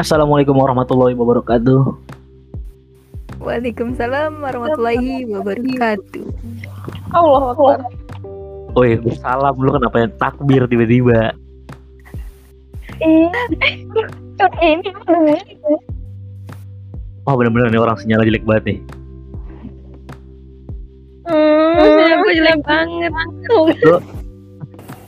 [0.00, 1.92] Assalamualaikum warahmatullahi wabarakatuh.
[3.36, 6.24] Waalaikumsalam warahmatullahi wabarakatuh.
[7.12, 7.84] Allah Akbar.
[8.80, 11.36] Woi, salam lu kenapa yang takbir tiba-tiba?
[13.04, 13.28] Eh,
[14.40, 15.44] kan ini bener.
[17.28, 18.78] Wah bener-bener nih orang sinyalnya jelek banget nih.
[21.28, 23.12] Hmm, Aku jelek banget.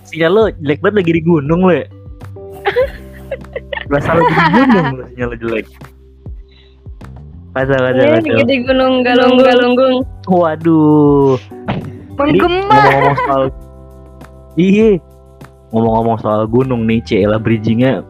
[0.05, 1.81] Sinyal lu jelek banget lagi di gunung le.
[1.81, 2.02] Berasa
[3.93, 5.67] lagi di gunung lu sinyalnya jelek.
[7.53, 8.47] Kacau, kacau, Iya, kacau.
[8.49, 9.95] di gunung galunggung-galunggung.
[10.25, 11.37] Waduh.
[12.13, 12.73] Jadi Menggema.
[12.73, 13.43] ngomong-ngomong soal
[14.57, 14.91] Iya.
[15.73, 18.05] Ngomong-ngomong soal gunung nih, Cela bridgingnya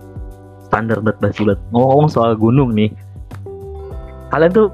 [0.67, 1.59] standar banget banget.
[1.71, 2.91] Ngomong-ngomong soal gunung nih,
[4.31, 4.69] kalian tuh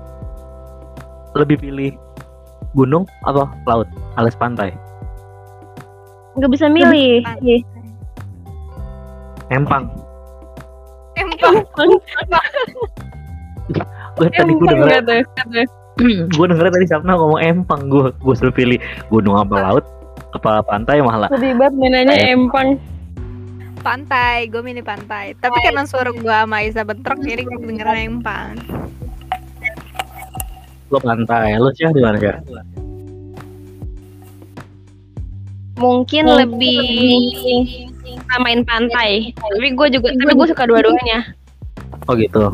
[1.32, 1.92] lebih pilih
[2.72, 4.72] gunung atau laut alias pantai?
[6.36, 7.24] Nggak bisa milih.
[7.40, 7.56] Iya.
[9.48, 9.88] Empang.
[14.18, 14.88] Gue tadi gue denger,
[16.30, 17.86] gue denger tadi Sapna ngomong empang.
[17.86, 19.84] Gue gue suruh pilih gunung apa laut
[20.36, 21.30] apa pantai malah.
[21.32, 22.76] Sedih banget mainannya empang.
[23.78, 25.38] Pantai, gue milih pantai.
[25.38, 28.58] Tapi karena suara gue sama Isa bentrok, jadi gue dengeran empang.
[30.90, 31.54] Gue pantai.
[31.62, 32.34] Lu sih di mana sih?
[35.78, 36.82] Mungkin lebih
[38.26, 39.30] samain pantai.
[39.38, 41.37] Tapi gue juga, tapi gue suka dua-duanya.
[42.08, 42.50] Oh gitu.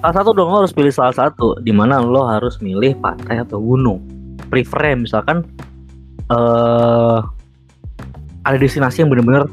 [0.00, 1.58] Salah satu dong lo harus pilih salah satu.
[1.60, 4.00] Di mana lo harus milih pantai atau gunung.
[4.48, 5.44] Prefer misalkan
[6.30, 7.18] eh
[8.40, 9.44] ada destinasi yang bener-bener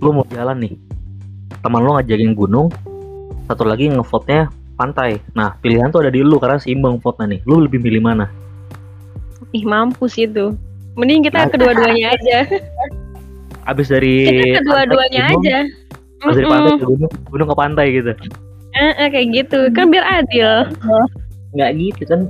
[0.00, 0.74] lo mau jalan nih.
[1.60, 2.72] Teman lo ngajakin gunung,
[3.46, 5.20] satu lagi ngevote-nya pantai.
[5.36, 7.40] Nah pilihan tuh ada di lo karena seimbang vote-nya nih.
[7.44, 8.30] Lo lebih milih mana?
[9.52, 10.56] Ih mampus itu.
[10.96, 11.50] Mending kita Nah.
[11.52, 12.38] kedua-duanya aja.
[13.68, 15.58] Abis dari Kita kedua-duanya aja.
[16.24, 18.12] Abis dari pantai ke gunung, gunung ke pantai gitu.
[18.72, 19.68] Eh, kayak gitu.
[19.76, 20.72] Kan biar adil.
[21.52, 22.20] Nggak gitu kan.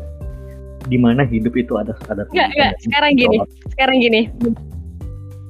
[0.91, 2.73] Di mana hidup itu ada ada Nggak, nggak.
[2.83, 3.39] Sekarang gini.
[3.71, 4.21] Sekarang gini.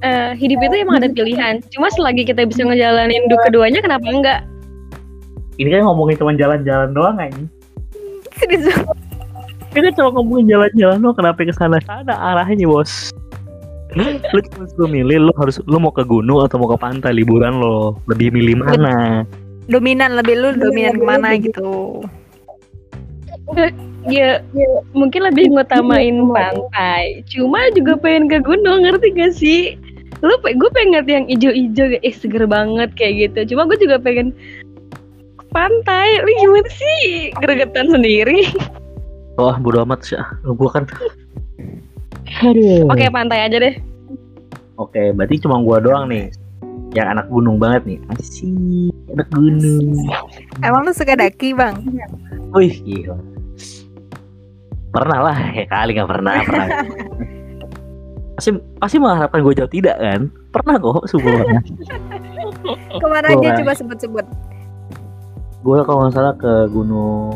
[0.03, 1.63] Eh, hidup itu emang ada pilihan.
[1.73, 4.39] Cuma selagi kita bisa ngejalanin dua keduanya, kenapa enggak?
[5.57, 7.43] Ini kan ngomongin cuma jalan-jalan doang aja.
[8.37, 8.67] Serius.
[9.73, 13.09] Kita cuma ngomongin jalan-jalan lo kenapa ke sana sana arahnya bos.
[13.93, 17.61] lu cuma suruh milih lu harus lu mau ke gunung atau mau ke pantai liburan
[17.61, 19.21] lo lebih milih mana?
[19.67, 22.03] Dominan lebih lu dominan ke mana gitu.
[24.03, 24.43] Ya,
[24.91, 27.23] mungkin lebih ngutamain pantai.
[27.31, 29.79] Cuma juga pengen ke gunung, ngerti gak sih?
[30.19, 33.55] Lu, pe- gue pengen yang ijo-ijo, eh seger banget kayak gitu.
[33.55, 34.35] Cuma gue juga pengen
[35.39, 36.19] ke pantai.
[36.19, 37.31] Lu gimana sih?
[37.39, 38.47] Gregetan sendiri.
[39.39, 40.19] Wah bodo amat sih.
[40.19, 40.29] ah.
[40.45, 40.85] Gua kan.
[42.43, 42.85] Aduh.
[42.91, 43.75] Oke, pantai aja deh.
[44.77, 46.29] Oke, berarti cuma gua doang nih.
[46.93, 47.99] Yang anak gunung banget nih.
[48.13, 49.97] Asik, anak gunung.
[50.61, 51.75] Emang lu suka daki bang?
[52.53, 53.17] Wih, gila.
[54.93, 56.67] Pernah lah, ya kali nggak pernah, pernah.
[58.37, 58.49] pasti
[58.81, 60.21] pasti mengharapkan gue jawab tidak kan?
[60.53, 61.61] Pernah kok sebelumnya.
[63.01, 64.25] Ke mana aja coba sebut-sebut.
[65.63, 67.31] gue kalau nggak salah ke Gunung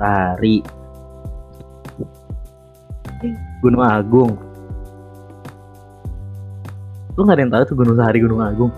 [0.00, 0.64] Sahari
[3.60, 4.32] Gunung Agung
[7.16, 8.72] lu nggak ada yang tahu tuh Gunung Sahari Gunung Agung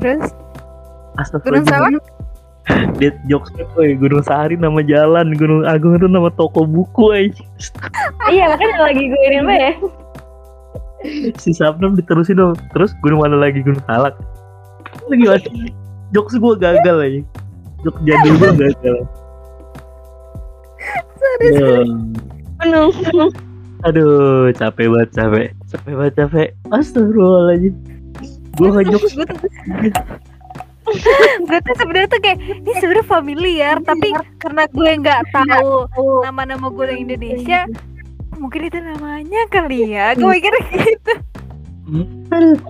[0.00, 0.32] Terus
[1.16, 2.04] Astagfirullah Gunung Salak?
[3.00, 3.94] Dead jokes woy.
[3.94, 7.44] Gunung Sahari nama jalan Gunung Agung itu nama toko buku aja
[8.26, 9.72] iya, makanya lagi gue ini apa ya?
[11.38, 14.18] si Sabnam diterusin dong terus gunung mana lagi Gunung Salak
[15.06, 15.38] lagi mana
[16.10, 17.20] jokes gue gagal aja
[17.86, 18.96] jokes jadul gue gagal
[21.36, 21.84] Aduh.
[22.64, 22.90] Gunung.
[23.84, 25.46] Aduh, capek banget, capek.
[25.68, 26.48] Capek banget, capek.
[26.72, 27.74] Astagfirullahaladzim.
[28.56, 29.38] Gue ngejokes gue tuh
[31.50, 35.90] gue tuh sebenarnya tuh kayak ini sebenarnya familiar tapi karena gue nggak tahu
[36.22, 37.66] nama-nama gunung Indonesia
[38.38, 40.14] mungkin itu namanya kali ya.
[40.14, 41.12] Gue mikir gitu.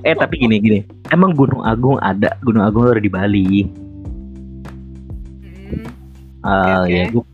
[0.02, 0.80] Eh tapi gini gini.
[1.12, 2.34] Emang Gunung Agung ada?
[2.42, 3.68] Gunung Agung ada di Bali.
[6.46, 7.24] Ah Oke, ya gua,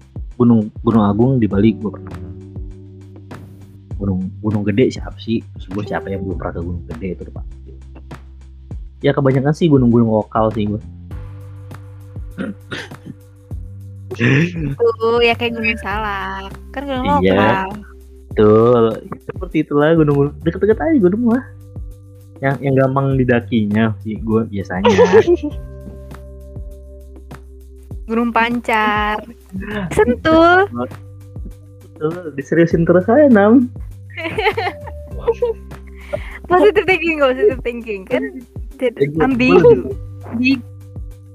[0.40, 2.10] Gunung Gunung Agung di Bali gue pernah.
[4.02, 5.38] Gunung Gunung Gede siapa sih?
[5.54, 7.61] Terus gue siapa yang belum pernah ke Gunung Gede itu pasti
[9.02, 10.80] Ya kebanyakan sih gunung-gunung lokal sih gue
[14.76, 17.34] tuh ya kayak gunung salak kan gunung Iya.
[17.34, 17.68] lokal.
[18.32, 18.84] Betul.
[19.24, 21.44] Seperti itulah gunung-gunung Deket-deket aja gunung lah
[22.42, 24.90] yang yang gampang didakinya sih gue biasanya.
[28.10, 29.22] Gunung pancar.
[29.94, 30.66] Sentul.
[31.94, 33.70] Betul, diseriusin terus aja nam.
[36.50, 38.42] Positive thinking positive thinking kan
[38.78, 39.92] Gua- ambigu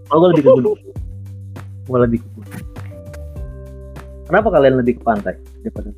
[0.07, 0.79] Oh gue lebih ke gunung
[1.87, 2.55] Malah lebih ke gunung.
[4.23, 5.89] Kenapa kalian lebih ke pantai daripada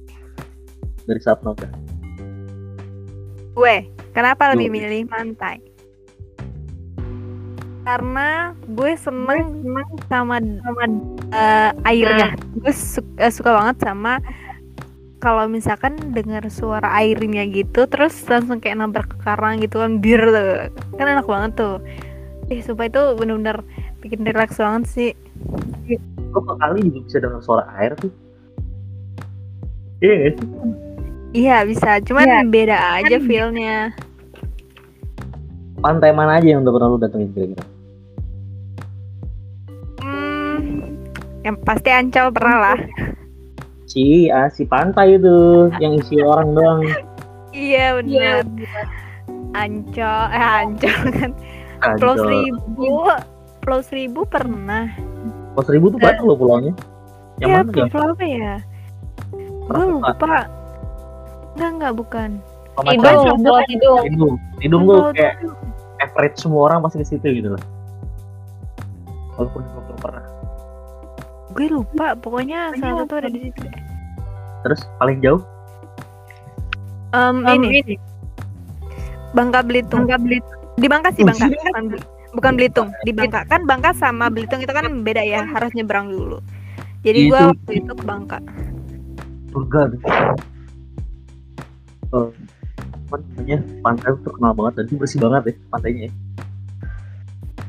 [1.03, 1.65] dari saat noda?
[3.53, 3.75] Gue,
[4.11, 5.57] kenapa lebih milih pantai?
[7.81, 9.65] Karena gue seneng
[10.05, 10.85] sama sama
[11.33, 12.37] eh, airnya.
[12.53, 14.21] Gue su- eh, suka banget sama
[15.19, 20.23] kalau misalkan dengar suara airnya gitu, terus langsung kayak nabrak ke karang gitu kan, bir
[20.23, 20.71] tuh.
[20.95, 21.75] Kan enak banget tuh.
[22.49, 23.61] Eh, sumpah itu bener-bener
[23.99, 25.11] bikin relax banget sih.
[26.31, 28.11] Kok kali juga bisa dengar suara air tuh?
[29.99, 30.47] Iya sih?
[31.29, 32.39] Iya bisa, cuman Iya.
[32.47, 33.93] beda aja feelnya.
[35.79, 37.65] Pantai mana aja yang udah pernah lu datengin kira-kira?
[40.01, 40.59] Hmm,
[41.45, 42.79] yang pasti Ancol pernah lah.
[43.89, 46.85] Si, ah, si pantai itu yang isi orang doang.
[47.49, 48.45] Iya benar.
[49.57, 51.31] Ancol, eh Ancol kan.
[51.97, 52.25] Pulau Ancol.
[52.29, 52.85] Seribu,
[53.65, 54.93] Pulau Seribu pernah.
[55.57, 56.73] Pulau Seribu tuh banyak loh pulaunya.
[57.41, 57.85] Yang ya, mana ya?
[57.89, 58.55] pulau apa ya?
[59.69, 60.37] Gue lupa.
[61.57, 62.29] Enggak enggak bukan.
[62.79, 63.25] Hidung,
[63.65, 64.03] Hidung.
[64.05, 64.35] Hidung.
[64.61, 65.35] Hidung tuh Pulau kayak
[65.99, 67.63] average semua orang pasti ke situ gitu lah.
[69.33, 70.25] Walaupun belum pernah.
[71.57, 72.13] Gue lupa.
[72.13, 73.65] Pokoknya salah satu ada di situ.
[74.61, 75.41] Terus paling jauh
[77.09, 77.97] Em, ini
[79.33, 80.05] Bangka Belitung.
[80.05, 80.59] Bangka Belitung.
[80.77, 81.45] Di Bangka sih Bangka.
[81.49, 82.87] Bukan, Bel- bukan Belitung.
[83.01, 85.41] Di Bangka kan Bangka sama Belitung itu kan beda ya.
[85.45, 86.37] Harus nyebrang dulu.
[87.01, 88.37] Jadi gue Itu- waktu itu ke Bangka.
[89.49, 89.81] surga.
[92.13, 92.29] Oh,
[93.09, 96.11] apa namanya pantai tuh terkenal banget dan itu bersih banget ya pantainya ya.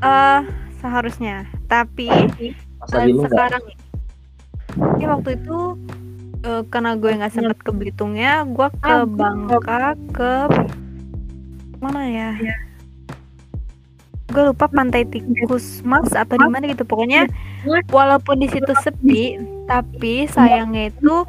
[0.00, 0.40] Eh
[0.76, 1.37] seharusnya.
[1.64, 2.08] Tapi
[3.08, 3.62] lu nggak sekarang
[4.96, 5.58] ya waktu itu
[6.44, 10.32] eh, karena gue nggak sempet ke Belitungnya gue ke Bangka ke
[11.81, 12.31] mana ya
[14.31, 17.26] gue lupa pantai tikus mas atau di mana gitu pokoknya
[17.90, 21.26] walaupun di situ sepi tapi sayangnya itu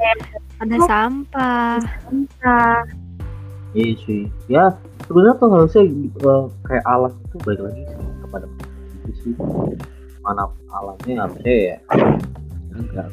[0.61, 1.81] ada sampah
[3.71, 4.27] Iya sih.
[4.51, 4.75] Ya
[5.07, 8.45] sebenarnya tuh harusnya eh, kayak alam itu baik lagi sih kepada
[9.15, 9.33] sih.
[10.19, 10.43] Mana
[10.75, 11.77] alamnya harusnya ya.
[12.75, 13.07] Enggak.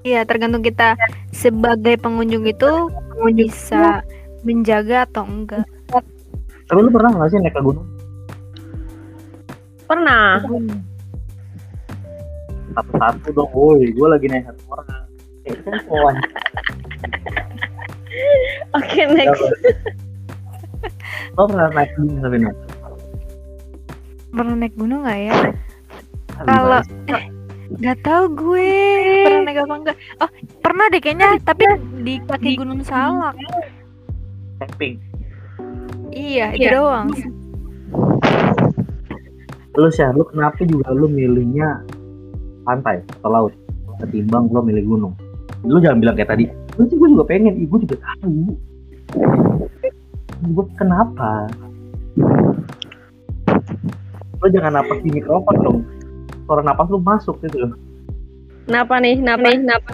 [0.00, 0.96] Iya tergantung kita
[1.30, 2.88] sebagai pengunjung itu
[3.36, 4.00] bisa
[4.40, 5.68] menjaga atau enggak
[6.64, 7.84] Tapi lu pernah nggak sih naik ke gunung?
[9.84, 10.38] Pernah.
[12.70, 13.90] Satu-satu dong, woi.
[13.90, 15.02] Gue lagi naik satu orang.
[15.50, 16.16] Eh, kan.
[18.78, 19.42] Oke, next.
[21.34, 22.58] Lo pernah naik gunung tapi naik?
[24.30, 25.34] pernah naik gunung nggak ya
[26.38, 27.26] Ah, Kalau- sih?
[27.78, 28.70] Gak tahu gue
[29.22, 29.96] pernah naik apa enggak.
[30.18, 31.64] Oh, pernah deh kayaknya, tapi
[32.02, 33.38] di kaki Gunung Salak.
[34.60, 35.00] camping.
[36.12, 36.70] Iya, itu Iya.
[36.76, 37.08] doang.
[39.78, 41.80] Lu sih, lu kenapa juga lu milihnya
[42.68, 43.52] pantai atau laut
[44.04, 45.14] ketimbang lu milih gunung?
[45.64, 46.44] Lu jangan bilang kayak tadi.
[46.76, 48.52] Lu sih gue juga pengen, ibu juga tahu.
[50.52, 51.48] Gue kenapa?
[54.40, 55.78] Lu jangan napas di mikrofon dong.
[56.50, 57.78] Suara napas lu masuk gitu loh.
[58.66, 59.22] Kenapa nih?
[59.22, 59.62] Kenapa nih?
[59.62, 59.90] Kenapa?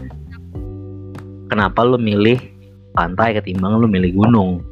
[1.52, 2.40] Kenapa lu milih
[2.96, 4.64] pantai ketimbang lu milih gunung?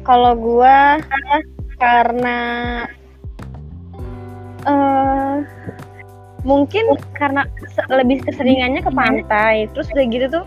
[0.00, 0.96] Kalau gua
[1.76, 2.38] karena
[4.64, 5.36] eh
[6.48, 7.44] mungkin karena
[7.76, 10.44] se- lebih keseringannya ke pantai, terus udah gitu tuh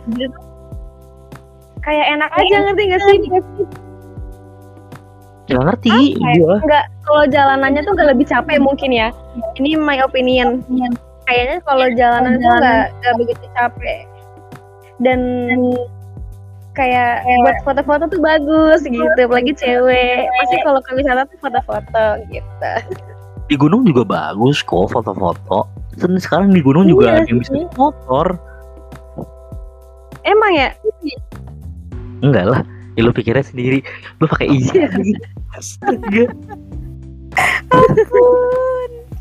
[1.85, 3.17] kayak enak aja ngerti gak sih?
[5.51, 6.31] Gak ngerti ya?
[6.39, 6.55] gua.
[6.63, 9.07] Enggak, kalau jalanannya tuh gak lebih capek mungkin ya.
[9.59, 10.63] Ini my opinion.
[11.27, 14.00] Kayaknya kalau jalanan tuh gak, gak begitu capek.
[15.03, 15.19] Dan
[16.73, 20.25] kayak buat foto-foto tuh bagus gitu, apalagi cewek.
[20.25, 22.71] Pasti kalau ke wisata tuh foto-foto gitu.
[23.51, 25.67] Di gunung juga bagus kok foto-foto.
[26.00, 28.39] Sen- Sekarang di gunung juga Iya ada yang bisa motor.
[30.23, 30.69] Emang ya?
[32.23, 32.62] Enggak lah.
[32.95, 33.83] Ya lu pikirnya sendiri.
[34.17, 34.88] Lu pakai izin.
[35.53, 36.25] Astaga.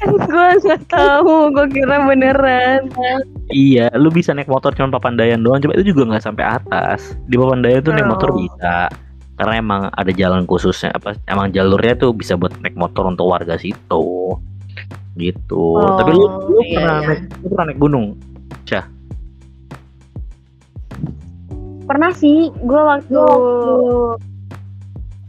[0.03, 2.91] gue nggak tahu, gue kira beneran.
[3.55, 7.15] Iya, lu bisa naik motor cuma papandayan doang, cuma itu juga nggak sampai atas.
[7.31, 8.39] Di papandayan tuh naik motor Oh.
[8.43, 8.91] bisa,
[9.39, 10.91] karena emang ada jalan khususnya.
[10.97, 11.15] Apa?
[11.31, 14.37] Emang jalurnya tuh bisa buat naik motor untuk warga situ,
[15.21, 15.65] gitu.
[15.79, 17.07] Oh, Tapi lu, lu iya, pernah iya.
[17.07, 18.07] naik, lu pernah naik gunung?
[21.83, 23.23] Pernah sih, gue waktu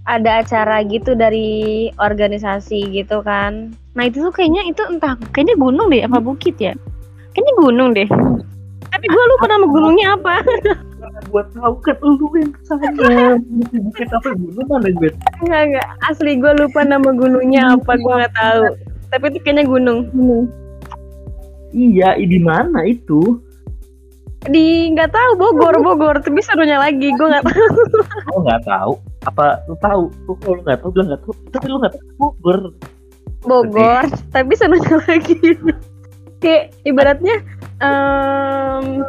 [0.03, 3.72] ada acara gitu dari organisasi gitu kan.
[3.95, 6.75] Nah itu tuh kayaknya itu entah, kayaknya gunung deh apa bukit ya?
[7.31, 8.10] Kayaknya gunung deh.
[8.91, 10.33] Tapi gue lupa nama gunungnya apa.
[10.43, 12.89] Karena gua tahu kan lu yang ke sana.
[13.79, 15.10] Bukit apa gunung mana gue?
[15.41, 18.63] Enggak enggak, asli gue lupa nama gunungnya apa, gue nggak tahu.
[19.10, 20.00] Tapi itu kayaknya gunung.
[21.74, 23.41] iya di mana itu
[24.43, 26.19] Di nggak tahu Bogor, Bogor.
[26.19, 27.65] Tapi serunya lagi, gue nggak tahu.
[28.27, 30.03] lo nggak tahu apa lu tahu?
[30.27, 31.33] Lu kalau nggak tahu bilang nggak tahu.
[31.51, 32.59] Tapi lu nggak tahu Bogor.
[33.43, 35.37] Bogor, tapi serunya lagi.
[36.43, 37.35] Kayak ibaratnya
[37.79, 39.03] em,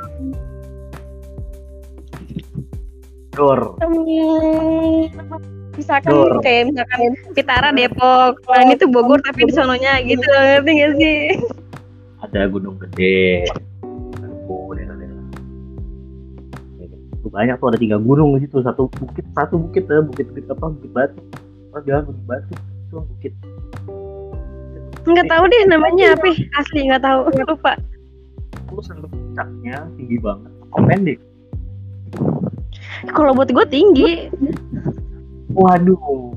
[3.34, 3.94] Gor em,
[5.74, 6.38] misalkan Dor.
[6.42, 6.98] kayak misalkan
[7.34, 11.18] Pitara Depok, nah ini tuh Bogor tapi di sononya gitu, ngerti gak sih?
[12.24, 13.44] ada gunung gede
[17.30, 18.60] banyak tuh ada tiga gunung di situ.
[18.60, 21.20] Satu bukit satu bukit ya bukit bukit apa bukit batu.
[21.72, 23.32] Orang bilang bukit batu itu bukit.
[25.04, 27.76] Nggak tahu deh namanya apa, asli nggak tahu, lupa.
[28.64, 30.50] terus sampai puncaknya tinggi banget.
[30.74, 31.18] Pendek
[33.14, 34.26] Kalau buat gue tinggi,
[35.54, 36.34] waduh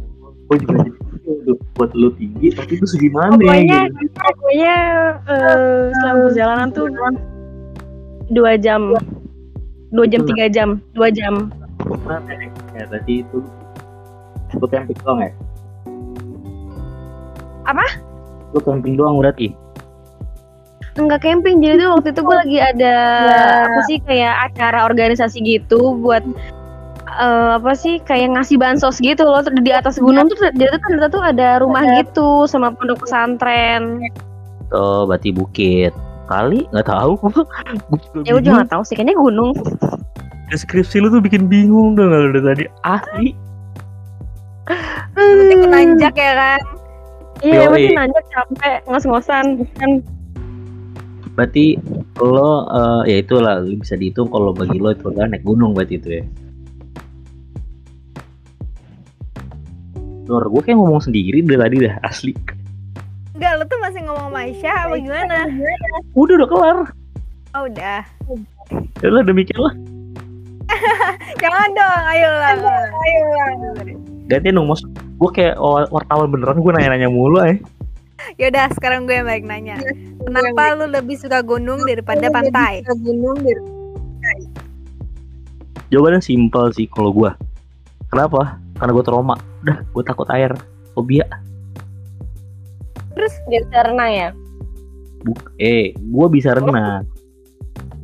[0.48, 0.88] gue juga
[1.28, 4.16] jadi buat lu tinggi tapi itu segimana pokoknya gitu.
[4.16, 4.76] pokoknya
[5.28, 6.88] eh, selama perjalanan tuh
[8.32, 8.96] dua jam,
[9.98, 11.50] dua jam tiga jam, dua jam.
[12.78, 13.42] Ya tadi itu
[14.56, 15.32] lu camping doang ya
[17.68, 17.86] Apa?
[18.56, 19.52] lu camping doang berarti
[20.98, 22.96] Enggak camping, jadi tuh waktu itu gue lagi ada
[23.70, 26.26] apa sih kayak acara organisasi gitu buat
[27.06, 30.82] eh, apa sih kayak ngasih bansos gitu loh Terus di atas gunung tuh jadi tuh
[30.82, 34.02] ternyata tuh ada rumah gitu sama pondok pesantren.
[34.74, 35.94] oh berarti bukit
[36.28, 37.16] kali nggak tahu
[38.28, 39.52] Ya gue juga nggak tahu sih kayaknya gunung.
[40.48, 43.32] deskripsi lu tuh bikin bingung dong kalau dari tadi asli
[45.18, 46.62] Nanti aku nanjak ya kan.
[47.40, 49.46] Iya, masih nanjak capek ngos-ngosan
[49.80, 49.92] kan.
[51.38, 51.78] berarti
[52.18, 56.10] lo eh, ya itulah bisa dihitung kalau bagi lo itu adalah naik gunung berarti itu
[56.18, 56.24] ya
[60.28, 62.36] Dor, gue kayak ngomong sendiri dari tadi dah asli.
[63.38, 65.38] Enggak, lu tuh masih ngomong sama Aisyah apa gimana?
[66.18, 66.78] Udah udah kelar.
[67.54, 68.02] Oh udah.
[68.98, 69.74] Ya lah demikian lah.
[71.42, 72.54] Jangan dong, ayo lah.
[72.82, 73.50] Ayo lah.
[74.26, 74.82] Gantian dong mas.
[75.18, 77.62] Gue kayak wa- wartawan beneran gue nanya-nanya mulu eh.
[78.42, 79.78] Yaudah, sekarang gue yang balik nanya.
[80.26, 82.82] Kenapa lu lebih suka gunung daripada pantai?
[85.88, 87.30] Jawabannya simpel sih kalau gue.
[88.10, 88.58] Kenapa?
[88.76, 89.36] Karena gue trauma.
[89.62, 90.52] Udah, gue takut air.
[90.92, 91.24] Fobia.
[93.50, 94.30] Dia bisa renang ya.
[95.26, 97.04] Buk eh, gue bisa renang.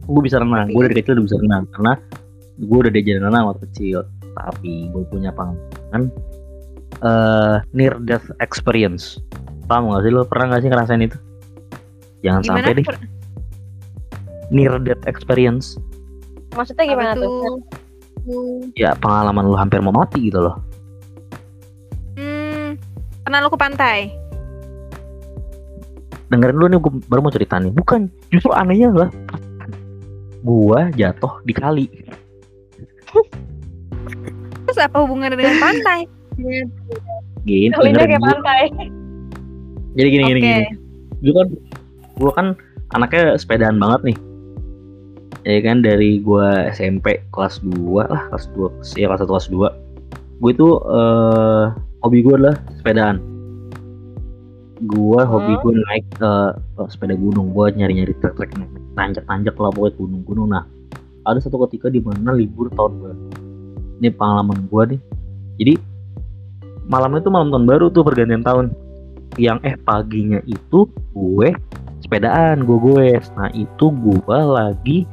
[0.09, 0.73] Gue bisa renang.
[0.73, 1.93] Gue dari kecil udah bisa renang karena
[2.59, 3.99] gue udah diajarin renang waktu kecil.
[4.33, 6.09] Tapi gue punya pengalaman
[7.03, 9.21] eh near death experience.
[9.69, 10.27] Paham gak sih lo?
[10.27, 11.17] Pernah gak sih ngerasain itu?
[12.23, 12.57] Jangan Gimana?
[12.65, 12.85] sampai deh.
[14.51, 15.79] Near death experience.
[16.53, 17.61] Maksudnya gimana Apa tuh?
[18.79, 20.55] Ya pengalaman lo hampir mau mati gitu loh.
[22.15, 22.79] Hmm,
[23.25, 24.22] pernah lu ke pantai?
[26.33, 27.69] Dengerin dulu nih gue baru mau cerita nih.
[27.69, 29.09] Bukan, justru anehnya lah.
[30.41, 31.85] Gua jatuh di kali.
[34.65, 36.09] Terus apa hubungannya dengan pantai?
[37.45, 38.61] Gini, Kalinya dengerin kayak pantai.
[39.93, 40.49] Jadi gini gini Oke.
[40.49, 40.65] gini.
[41.21, 41.47] Gue kan
[42.17, 42.47] gue kan
[42.97, 44.17] anaknya sepedaan banget nih.
[45.43, 50.41] Ya kan dari gua SMP kelas 2 lah, kelas 2, ya kelas 1 kelas 2.
[50.41, 51.65] Gue itu eh
[52.01, 53.32] hobi gue adalah sepedaan.
[54.83, 55.61] Gua hobi Hmm.
[55.63, 56.51] gue naik eh,
[56.91, 58.51] sepeda gunung, gua nyari-nyari trek-trek
[58.93, 60.47] nanjak-nanjak lah pokoknya gunung-gunung.
[60.51, 60.63] Nah,
[61.23, 63.21] ada satu ketika di mana libur tahun baru.
[64.03, 64.99] Ini pengalaman gua nih.
[65.61, 65.73] Jadi
[66.87, 68.75] malamnya tuh malam tahun baru tuh pergantian tahun
[69.39, 70.85] yang eh paginya itu
[71.15, 71.49] gue
[72.03, 75.07] sepedaan gue gue nah itu gue lagi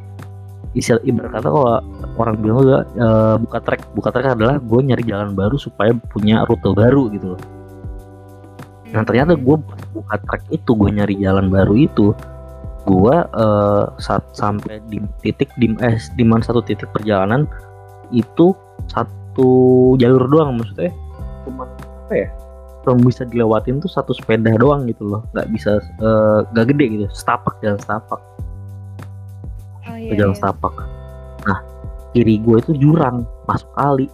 [0.75, 1.79] istilah ibarat kata kalau
[2.19, 6.45] orang bilang juga eh, buka trek buka trek adalah gue nyari jalan baru supaya punya
[6.47, 7.41] rute baru gitu loh
[8.91, 9.57] nah ternyata gue
[9.95, 12.13] buka trek itu gue nyari jalan baru itu.
[12.89, 17.47] Gue eh, saat sampai di titik di eh, di mana satu titik perjalanan
[18.11, 18.57] itu
[18.91, 20.91] satu jalur doang maksudnya
[21.47, 21.71] cuma
[22.09, 22.29] apa ya
[22.83, 25.23] cuma bisa dilewatin tuh satu sepeda doang gitu loh.
[25.37, 28.21] Nggak bisa eh, nggak gede gitu setapak jalan setapak.
[29.87, 30.75] Oh ke jalan setapak.
[31.47, 31.59] Nah
[32.11, 34.11] kiri gue itu jurang masuk kali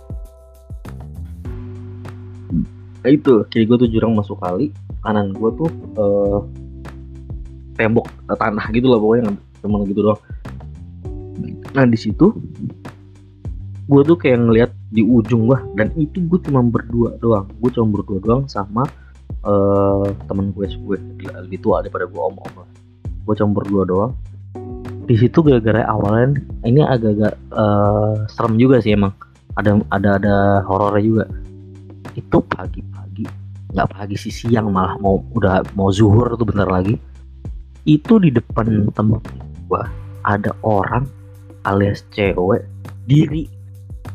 [3.11, 3.47] itu.
[3.49, 4.75] Kiri gue tuh jurang masuk kali
[5.07, 6.39] kanan gue tuh eh,
[7.79, 9.31] tembok eh, tanah gitu lah pokoknya
[9.63, 10.21] cuma gitu doang.
[11.77, 12.35] Nah di situ
[13.87, 17.47] gue tuh kayak ngeliat di ujung gua dan itu gue cuma berdua doang.
[17.63, 18.83] Gue cuma berdua doang sama
[19.47, 20.99] eh temen gue gue
[21.47, 22.69] lebih tua daripada gue om om lah.
[23.23, 24.13] Gue cuma berdua doang.
[25.07, 29.15] Di situ gara-gara awalnya ini agak-agak eh, serem juga sih emang.
[29.57, 30.37] Ada ada ada
[30.67, 31.25] horornya juga
[32.17, 33.29] itu pagi-pagi
[33.77, 36.97] nggak pagi sih siang malah mau udah mau zuhur tuh bentar lagi.
[37.87, 39.21] Itu di depan temen
[39.69, 39.87] gua
[40.25, 41.07] ada orang
[41.69, 42.67] alias cewek
[43.07, 43.47] diri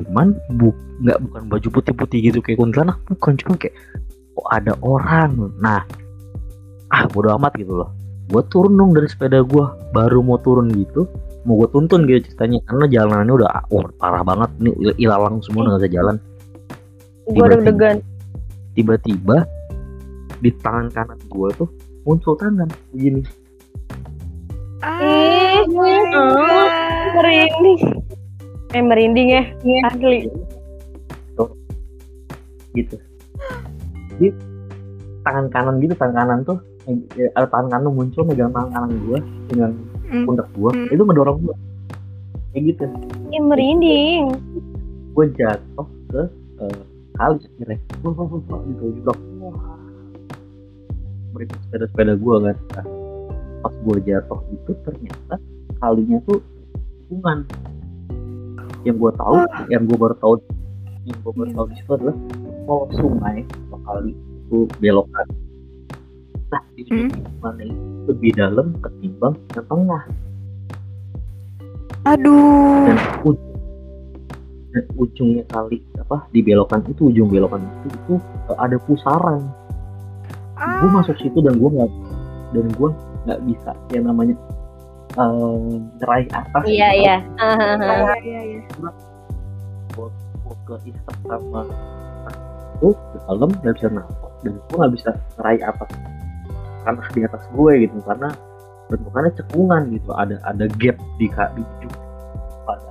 [0.02, 3.76] cuman bu nggak bukan baju putih-putih gitu kayak kuntilanak bukan cuma kayak
[4.34, 5.54] kok ada orang.
[5.62, 5.86] Nah
[6.92, 7.94] ah bodo amat gitu loh.
[8.32, 11.04] Gue turun dong dari sepeda gue baru mau turun gitu
[11.44, 15.66] mau gue tuntun gitu ceritanya karena jalanannya udah wah parah banget ini il- ilalang semua
[15.66, 16.16] nggak bisa jalan
[17.32, 17.56] Gue Tiba-tiba.
[17.56, 17.98] deg-degan.
[18.72, 19.38] tiba-tiba
[20.38, 21.70] di tangan kanan gue tuh
[22.02, 23.22] muncul tangan begini
[24.80, 26.68] Ah, oh.
[27.14, 27.80] Merinding.
[28.72, 29.44] Eh merinding ya,
[29.86, 30.26] asli.
[32.72, 32.96] gitu
[34.16, 34.32] di
[35.22, 36.56] tangan kanan gitu tangan kanan tuh
[36.88, 36.96] eh,
[37.34, 39.72] ada tangan kanan muncul megang tangan kanan gue dengan
[40.06, 40.24] Hmm.
[40.24, 40.88] pundak gue Hmm.
[40.90, 41.56] itu mendorong gue
[42.50, 42.84] kayak gitu
[43.30, 44.24] Ih, merinding.
[45.10, 46.28] gue jatuh ke eh,
[47.22, 47.78] kali akhirnya.
[48.02, 49.78] Wah wah wah, gitu juga wah.
[51.38, 52.58] Mereka sepeda sepeda gue kan.
[52.74, 52.86] Nah,
[53.62, 55.36] pas gue jatuh itu ternyata
[55.78, 56.42] kalinya tuh
[57.06, 57.46] tikungan
[58.82, 59.36] yang gue tahu
[59.70, 60.34] yang gue baru tahu
[61.06, 62.16] yang gue baru tahu di situ adalah
[62.66, 63.38] kalau sungai
[63.86, 65.28] kali itu belokan.
[66.50, 67.10] Nah di Hmm.
[67.10, 70.04] tikungannya itu lebih dalam ketimbang yang tengah.
[72.02, 72.90] Aduh.
[72.90, 72.98] dan
[74.72, 78.14] dan ujungnya kali apa di belokan itu ujung belokan itu itu
[78.48, 79.44] eh, ada pusaran
[80.62, 81.92] gue Ah, masuk situ dan gue nggak
[82.54, 82.90] dan gue
[83.26, 84.36] nggak bisa yang namanya
[85.12, 85.60] eh
[86.00, 87.02] ngeraih atas Iya, gitu.
[87.04, 87.16] iya.
[87.36, 88.16] Hahaha.
[88.24, 88.62] iya, iya, iya.
[89.92, 90.08] gue
[90.46, 91.62] gue ke istek sama
[92.78, 95.90] itu ke dalam nggak bisa nafas dan gue nggak bisa ngeraih atas
[96.82, 98.30] karena di atas gue gitu karena
[98.90, 101.96] bentukannya cekungan gitu ada ada gap di kak di ujung
[102.66, 102.90] pada.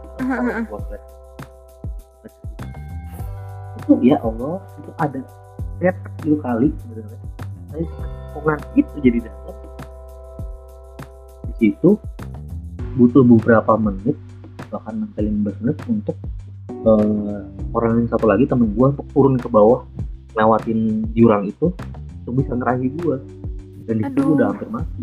[3.81, 5.21] Itu ya Allah itu ada
[5.81, 7.21] gap kecil kali sebenarnya.
[7.71, 7.85] Tapi
[8.31, 9.57] cekungan itu jadi dalam
[11.51, 11.90] di situ
[12.95, 14.16] butuh beberapa menit
[14.71, 16.16] bahkan nempelin menit untuk
[16.71, 17.43] eh,
[17.75, 19.83] orang yang satu lagi temen gue untuk turun ke bawah
[20.38, 21.75] lewatin jurang itu
[22.23, 23.16] untuk bisa ngerahi gue
[23.90, 25.03] dan di situ udah hampir mati.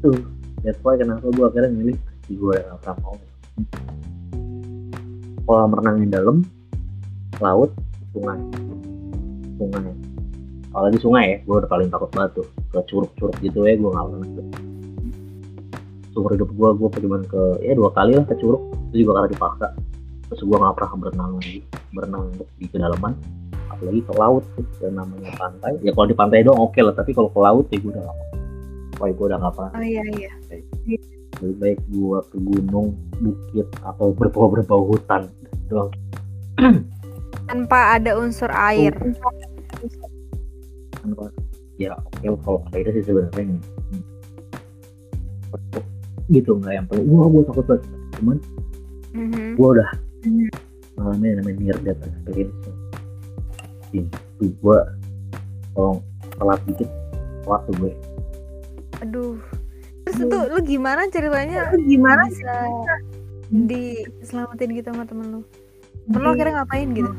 [0.00, 0.16] Tuh
[0.64, 3.16] that's why kenapa gue akhirnya milih gue yang gak pernah mau
[5.44, 6.36] kolam renang yang dalam
[7.40, 7.70] laut
[8.16, 8.40] sungai.
[9.60, 9.92] Sungai.
[10.74, 12.46] Apalagi sungai ya gue udah paling takut banget tuh.
[12.72, 14.46] Ke curug-curug gitu ya gue gak pernah tuh.
[16.16, 19.28] Seumur hidup gue gue cuma ke ya dua kali lah ke curug itu juga karena
[19.30, 19.68] dipaksa.
[20.32, 21.58] Terus gue gak pernah berenang lagi.
[21.94, 22.24] Berenang
[22.58, 23.12] di kedalaman
[23.70, 25.72] apalagi ke laut tuh yang namanya pantai.
[25.84, 28.18] Ya kalau di pantai doang oke lah tapi kalau ke laut ya gue udah gak
[28.94, 29.72] Wah, gue udah gak pernah.
[29.74, 30.30] Oh iya iya.
[31.40, 35.26] Lebih baik gue ke gunung bukit atau berbau-berbau hutan
[35.66, 35.90] doang
[37.44, 38.94] Tanpa ada unsur air.
[41.04, 41.30] Pak.
[41.76, 43.58] ya oke lah kalau akhirnya sih sebenarnya
[46.26, 47.82] gitu nggak yang paling wah gue takut banget
[48.16, 48.38] cuman
[49.14, 49.54] Mhm.
[49.54, 49.90] gue udah
[50.96, 52.54] ngalamin yang namanya near death experience
[53.92, 54.78] itu gue
[55.76, 56.00] kalau
[56.34, 56.88] telat dikit
[57.44, 57.92] telat tuh gue
[59.02, 59.36] Aduh.
[60.14, 61.68] Terus itu lu gimana ceritanya?
[61.68, 62.54] Lu gimana bisa
[63.50, 65.40] diselamatin gitu sama temen lu?
[66.06, 67.10] Temen lu akhirnya ngapain gitu?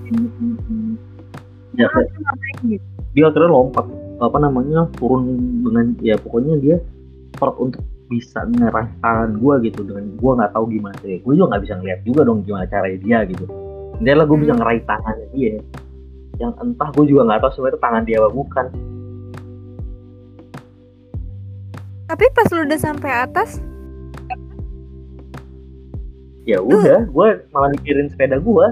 [1.76, 2.80] ya kayak-
[3.12, 3.84] dia akhirnya lompat
[4.18, 5.28] apa namanya turun
[5.60, 6.80] dengan ya pokoknya dia
[7.34, 11.52] effort untuk bisa ngerah tangan gue gitu dengan gue nggak tahu gimana sih gue juga
[11.52, 13.44] nggak bisa ngeliat juga dong gimana caranya dia gitu
[13.94, 14.62] intinya lah gue bisa Hmm.
[14.62, 15.54] ngeraih tangannya dia
[16.38, 18.66] yang entah gue juga nggak tahu sebenarnya tangan dia apa bukan
[22.06, 23.58] Tapi pas lu udah sampai atas,
[26.46, 28.68] ya udah gue malah mikirin sepeda gue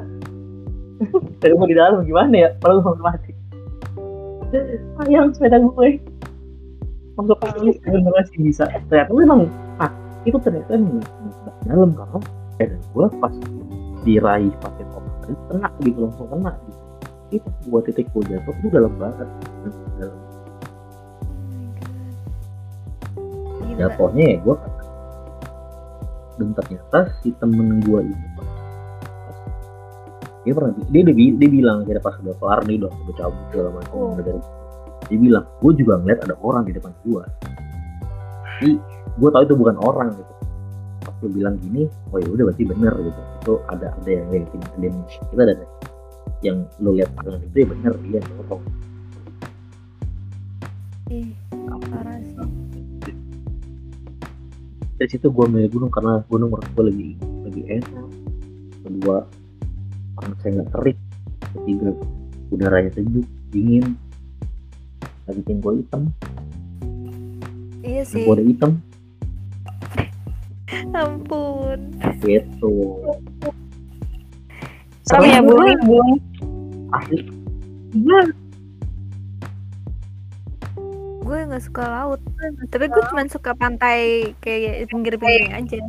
[1.42, 2.50] sepeda gue di dalam gimana ya?
[2.62, 3.32] Malah gue mau mati.
[5.02, 5.88] Sayang sepeda gue
[7.18, 8.70] masuk kali beneran sih bisa.
[8.90, 9.50] Ternyata memang
[9.82, 9.90] ah
[10.30, 11.02] itu ternyata memang
[11.66, 12.20] dalam karena
[12.54, 13.36] sepeda gue pas
[14.06, 14.86] diraih pakai
[15.24, 16.82] itu kena gitu langsung kena gitu.
[17.42, 19.26] Itu gue titik gue jatuh itu dalam banget
[23.74, 23.90] gila.
[23.90, 24.56] jatuhnya ya gue
[26.34, 28.18] dan ternyata si temen gue ini
[30.44, 33.70] dia pernah dia dia, dia bilang kira pas udah kelar nih udah udah cabut segala
[33.80, 34.18] macam Oh.
[34.20, 34.40] dari
[35.08, 37.24] dia bilang gue juga ngeliat ada orang di depan gue
[38.64, 38.70] tapi
[39.20, 40.34] gue tahu itu bukan orang gitu.
[41.04, 41.84] Pas lu bilang gini
[42.16, 43.22] oh ya udah berarti bener gitu.
[43.44, 45.56] Itu ada ada yang ada yang kita ada
[46.40, 48.62] yang lu lihat tangan itu ya bener dia yang ngomong
[51.12, 51.30] Ih,
[51.92, 52.63] parah sih.
[55.04, 57.12] Dari situ gue milih gunung karena gunung menurut gue lebih
[57.44, 58.08] lebih enak
[58.88, 59.28] kedua
[60.16, 60.98] panas saya nggak terik
[61.52, 61.92] ketiga
[62.48, 64.00] udaranya sejuk dingin
[65.28, 66.04] nggak bikin gue hitam
[67.84, 68.24] Iya sih.
[68.24, 68.72] gue udah hitam
[71.04, 71.80] Ampun.
[72.24, 72.72] gitu
[75.04, 75.44] Serem ya?
[75.84, 76.16] Bung.
[76.96, 77.28] asli
[81.34, 82.22] Gue nggak suka laut.
[82.70, 85.82] Tapi gue cuma suka pantai kayak pinggir-pinggir aja.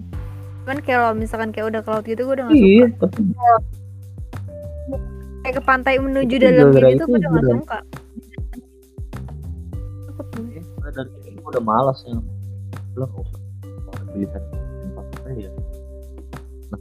[0.64, 3.04] Cuman kalau misalkan kayak udah ke laut gitu gue udah nggak iya suka.
[3.04, 3.20] tapi
[5.44, 7.78] Kayak ke pantai menuju Itu dalam gitu itu gue udah nggak suka.
[10.08, 10.64] Takut gue.
[11.44, 12.16] udah malas ya
[12.96, 13.38] lo nggak usah
[14.16, 15.50] tempat apa ya
[16.72, 16.80] nah,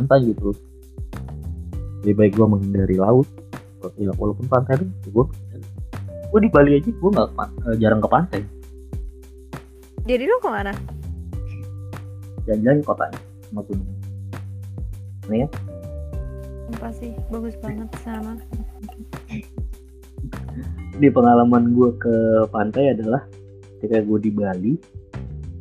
[0.00, 0.56] entah gitu
[2.00, 3.28] lebih baik gue menghindari laut
[4.00, 5.24] ya, walaupun pantai itu gue
[6.34, 7.30] gue di Bali aja gue nggak
[7.70, 8.42] eh, jarang ke pantai
[10.02, 10.74] Jadi lu ke mana?
[12.44, 13.88] jalan-jalan kotanya sama gunung
[15.30, 15.48] nih ya
[16.66, 18.34] Sumpah sih bagus banget sana.
[20.98, 22.14] di pengalaman gue ke
[22.50, 23.22] pantai adalah
[23.78, 24.74] ketika gue di Bali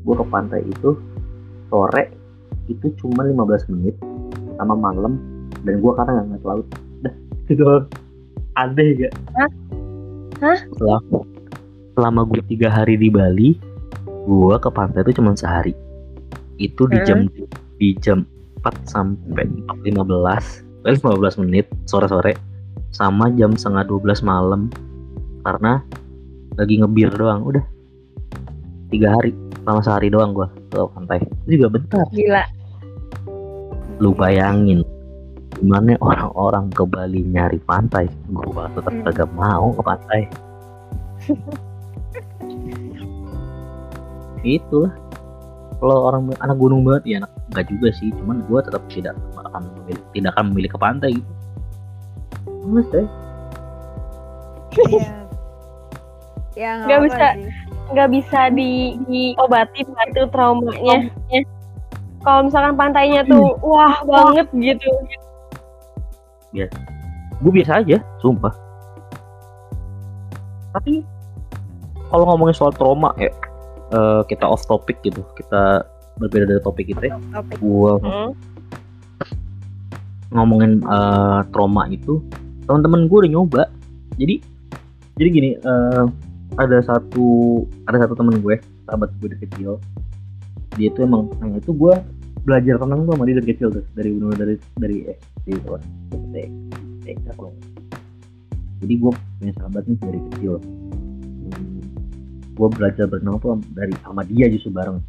[0.03, 0.97] gue ke pantai itu
[1.69, 2.09] sore
[2.65, 3.95] itu cuma 15 menit
[4.57, 5.21] sama malam
[5.63, 6.67] dan gue karena nggak ngeliat laut
[7.05, 7.13] dah
[7.45, 7.85] itu doang
[8.57, 9.62] aneh gak Hah?
[10.43, 10.59] Hah?
[10.75, 11.23] selama,
[11.95, 13.55] selama gue tiga hari di Bali
[14.27, 15.71] gue ke pantai itu cuma sehari.
[16.59, 17.31] Itu di jam
[17.79, 18.27] di jam
[18.59, 19.47] 4 sampai
[19.87, 19.87] 15
[20.83, 22.35] eh, 15 menit sore-sore
[22.91, 24.67] sama jam setengah 12 malam.
[25.47, 25.79] Karena
[26.59, 27.63] lagi ngebir doang udah.
[28.91, 29.31] Tiga hari
[29.63, 31.23] selama sehari doang gua ke pantai.
[31.47, 32.05] Itu juga bentar.
[32.11, 32.43] Gila.
[34.01, 34.83] lu bayangin
[35.63, 39.03] gimana orang-orang ke Bali nyari pantai gua tetap Hmm.
[39.07, 40.21] kagak mau ke pantai
[44.43, 44.91] itulah
[45.79, 49.63] kalau orang anak gunung banget ya anak enggak juga sih cuman gua tetap tidak akan
[49.71, 51.31] memilih, tidak akan memilih ke pantai gitu
[52.67, 53.07] Males deh
[54.73, 55.05] Iya.
[56.53, 57.27] Ya Nggak bisa.
[57.93, 61.09] nggak bisa di diobatin itu traumanya.
[61.29, 61.41] Ya.
[62.25, 64.89] Kalau misalkan pantainya tuh wah banget gitu.
[67.43, 68.53] Gue biasa aja sumpah.
[70.73, 71.01] Tapi
[72.07, 73.29] kalau ngomongin soal trauma ya
[73.91, 75.25] eh, kita off topic gitu.
[75.35, 75.81] Kita
[76.21, 77.17] berbeda dari topik kita ya.
[77.57, 78.31] Gue Hmm.
[80.33, 82.21] ngomongin eh, trauma itu
[82.65, 83.63] teman-teman gue udah nyoba.
[84.17, 84.41] Jadi
[85.17, 86.03] jadi gini eh,
[86.57, 89.81] ada satu ada satu temen gue sahabat gue dari kecil.
[90.77, 91.93] Dia tuh emang nah itu gue
[92.43, 96.35] belajar renang tuh sama dia dari kecil tuh dari bener dari dari SD kan SD
[97.03, 97.55] nggak salah.
[98.83, 100.53] jadi gue punya sahabat nih dari kecil.
[100.59, 101.79] Hmm,
[102.51, 104.99] gue belajar berenang tuh dari sama dia justru bareng.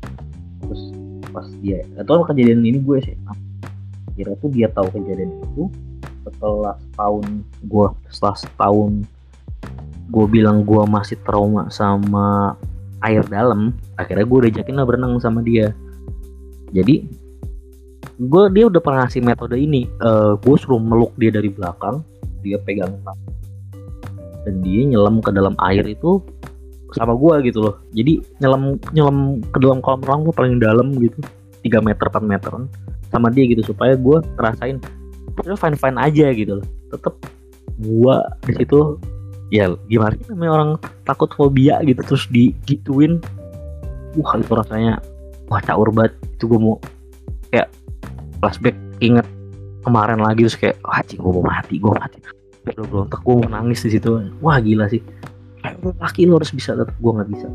[0.63, 0.83] Terus
[1.35, 3.19] pas dia atau kejadian ini gue sih
[4.15, 5.67] kira tuh dia tahu kejadian itu
[6.23, 7.27] setelah setahun
[7.67, 8.93] gue setelah setahun
[10.15, 12.55] gue bilang gue masih trauma sama
[13.03, 15.75] air dalam akhirnya gue udah lah berenang sama dia.
[16.71, 17.24] Jadi
[18.15, 19.91] gue dia udah pernah ngasih metode ini
[20.39, 22.03] gue suruh meluk dia dari belakang
[22.45, 22.95] dia pegang
[24.45, 26.21] dan dia nyelam ke dalam air itu
[26.95, 27.75] sama gue gitu loh.
[27.91, 31.19] Jadi nyelam nyelam ke dalam kolam renang gue paling dalam gitu
[31.67, 32.71] 3 meter 4 meteran
[33.11, 34.79] sama dia gitu supaya gue ngerasain
[35.35, 36.67] itu fine fine aja gitu loh.
[36.95, 37.15] Tetep
[37.83, 38.79] gue di situ
[39.51, 40.71] ya gimana sih namanya orang
[41.03, 43.19] takut fobia gitu terus digituin.
[44.15, 45.03] Wah itu rasanya
[45.51, 46.15] wah caur banget.
[46.39, 46.79] Itu gue mau
[47.51, 47.75] kayak
[48.45, 49.25] flashback inget
[49.81, 52.21] kemarin lagi terus kayak wah cing gue mau mati gue mati.
[52.69, 54.21] Udah berontak gue mau nangis di situ.
[54.45, 55.01] Wah gila sih.
[55.81, 57.49] Laki lu harus bisa tetap gue nggak bisa.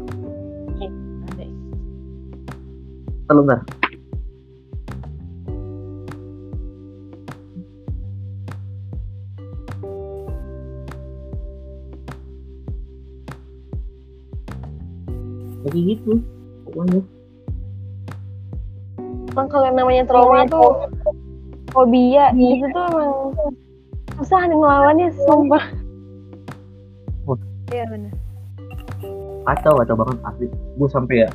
[3.29, 3.61] Kalau ntar
[15.69, 16.17] kayak gitu
[16.65, 17.05] pokoknya
[19.39, 20.91] Emang kalau yang namanya trauma tuh
[21.71, 23.31] fobia itu tuh emang
[24.19, 25.63] susah nih ngelawannya sumpah.
[27.71, 28.11] Iya benar.
[29.47, 30.47] kacau kacau banget asli.
[30.75, 31.29] Gue sampai ya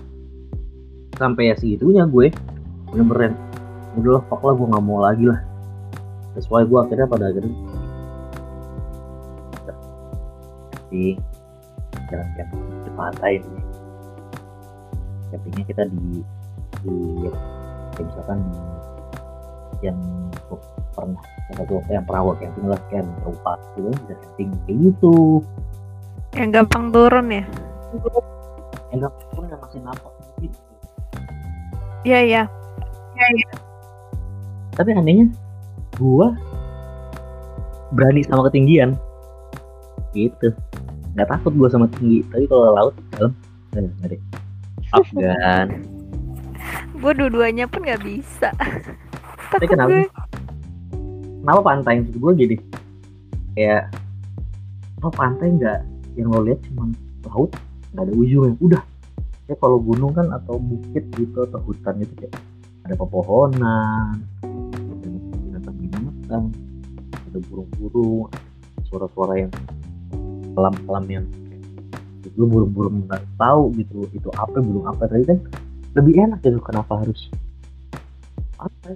[1.16, 2.28] sampai ya segitunya gue.
[2.92, 3.32] Bener-bener.
[3.96, 5.40] Udah lah fuck lah gue nggak mau lagi lah.
[6.36, 7.56] That's why gue akhirnya pada akhirnya
[10.92, 11.16] di
[12.12, 13.60] jalan camping di pantai ini.
[15.32, 16.20] Campingnya kita di
[16.84, 16.96] di
[17.94, 18.38] kayak misalkan
[19.82, 19.98] yang
[20.94, 25.14] pernah yang satu yang gue camping lah kayak berupa itu bisa camping kayak gitu
[26.34, 27.44] Yang gampang turun ya.
[28.90, 30.58] enggak pun yang masih napak gitu
[32.04, 32.42] Iya iya.
[34.74, 35.30] tapi anehnya
[35.94, 36.34] gua
[37.94, 38.98] berani sama ketinggian
[40.10, 40.50] gitu
[41.14, 43.32] nggak takut gua sama tinggi tapi kalau laut dalam
[43.78, 44.20] eh, nggak deh
[44.94, 45.68] Afgan.
[47.04, 48.48] gue dua-duanya pun nggak bisa.
[49.52, 49.92] Tapi takut kenapa?
[49.92, 50.04] gue.
[51.44, 51.92] Kenapa pantai?
[52.00, 52.56] Maksud gue gini?
[53.52, 53.92] Kayak
[55.04, 55.78] oh pantai nggak
[56.16, 56.88] yang lo lihat cuma
[57.28, 57.52] laut
[57.92, 58.56] nggak ada ujungnya?
[58.64, 58.82] Udah.
[59.44, 62.32] Ya kalau gunung kan atau bukit gitu atau hutan gitu kayak
[62.88, 65.08] ada pepohonan ada
[65.44, 66.48] binatang-binatang
[67.12, 68.32] ada burung-burung
[68.88, 69.52] suara-suara yang
[70.56, 71.26] alam-alam yang
[72.40, 75.04] lu burung-burung nggak tahu gitu itu apa burung apa?
[75.12, 75.38] Tadi kan
[75.94, 77.30] lebih enak gitu kenapa harus?
[78.58, 78.94] Pantai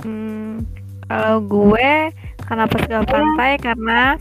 [0.00, 0.64] Hmm,
[1.12, 1.92] kalau gue
[2.48, 3.60] kenapa suka pantai?
[3.60, 4.16] Karena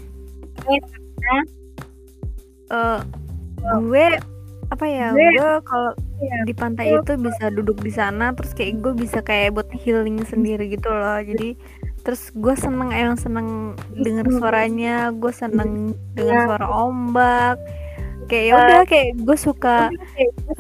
[2.69, 2.99] eh
[3.79, 4.05] gue
[4.69, 5.91] apa ya gue kalau
[6.45, 10.67] di pantai itu bisa duduk di sana terus kayak gue bisa kayak buat healing sendiri
[10.67, 11.23] gitu loh.
[11.23, 11.55] Jadi
[12.03, 13.47] terus gue seneng emang seneng
[13.95, 17.55] denger suaranya gue seneng denger suara ombak
[18.29, 19.89] kayak ya udah kayak gue suka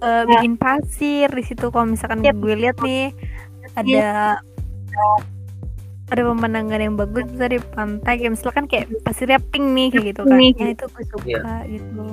[0.01, 3.13] eh, bikin pasir di situ kalau misalkan gue lihat nih
[3.77, 4.41] ada
[6.09, 10.41] ada pemandangan yang bagus dari pantai kayak misalkan kayak pasirnya pink nih kayak gitu kan.
[10.41, 12.05] Nah itu gue suka gitu.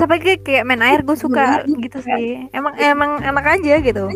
[0.00, 2.48] Sampai kayak kayak main air gue suka gitu sih.
[2.56, 4.08] Emang emang enak aja gitu.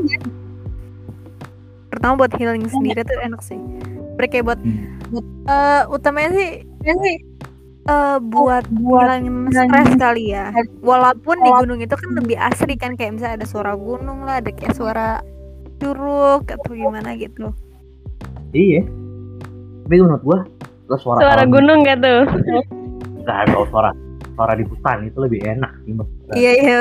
[1.93, 3.61] Pertama buat healing sendiri tuh enak sih.
[4.17, 4.61] Mereka buat
[5.13, 6.51] buat eh, utamanya sih
[7.83, 10.55] eh buat ngilangin stres kali ya
[10.87, 14.55] walaupun di gunung itu kan lebih asri kan kayak misalnya ada suara gunung lah ada
[14.55, 15.19] kayak suara
[15.83, 17.51] curug atau gimana gitu
[18.53, 18.85] Iya.
[19.89, 20.39] Tapi menurut gua
[20.93, 22.23] lo suara, Suara alam gunung gak tuh?
[23.23, 23.91] nggak ada suara
[24.37, 25.93] suara di hutan itu lebih enak sih.
[26.37, 26.79] Iya iya.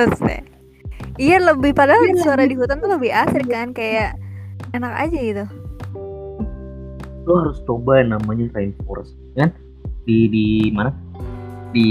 [1.16, 4.20] Iya lebih padahal suara di hutan tuh lebih asri kan kayak
[4.76, 5.46] enak aja gitu.
[7.24, 9.56] Lo harus coba yang namanya rainforest kan
[10.06, 10.92] di di mana?
[11.72, 11.88] Di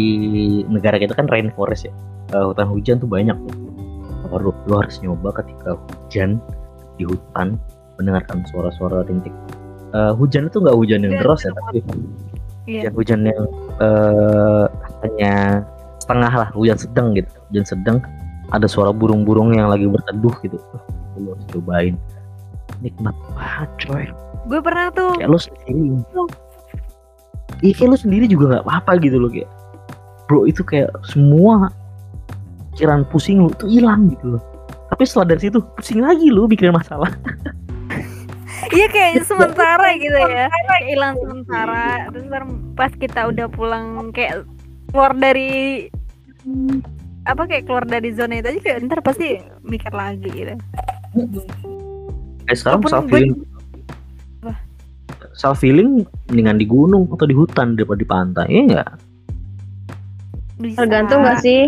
[0.68, 1.92] negara kita kan rainforest ya.
[2.36, 3.56] Eh, hutan hujan tuh banyak tuh.
[4.30, 6.38] Baru lo harus nyoba ketika hujan
[6.94, 7.58] di hutan
[7.98, 9.34] mendengarkan suara-suara rintik.
[9.90, 11.82] Eh, hujan itu nggak hujan yang deras ya tapi
[12.68, 12.92] Iya.
[12.94, 13.40] hujan yang
[13.82, 14.66] eh
[15.02, 15.64] hanya
[15.98, 17.26] setengah lah hujan sedang gitu.
[17.50, 17.98] Hujan sedang
[18.54, 20.58] ada suara burung-burung yang lagi berteduh gitu.
[21.18, 21.94] Lo harus cobain.
[22.84, 24.04] Nikmat banget coy.
[24.46, 25.98] Gue pernah tuh kayak lo sendiri
[27.60, 29.50] iya kayak lo sendiri juga nggak apa-apa gitu loh kayak
[30.30, 31.68] bro itu kayak semua
[32.72, 34.42] pikiran pusing lo tuh hilang gitu loh.
[34.88, 37.10] Tapi setelah dari situ pusing lagi lo bikin masalah.
[38.70, 40.46] Iya kayak sementara gitu ya.
[40.46, 42.06] Kayak hilang sementara.
[42.12, 42.44] Terus ntar
[42.76, 44.44] pas kita udah pulang Kayak
[44.92, 45.88] keluar dari
[47.24, 50.54] Apa kayak keluar dari zona itu aja Kayak ntar pasti mikir lagi gitu.
[52.46, 53.49] Kayak sekarang Walaupun gue-?
[55.34, 58.90] Self healing mendingan di gunung atau di hutan daripada di pantai iya nggak?
[60.60, 60.76] Bisa.
[60.84, 61.64] Tergantung gak sih?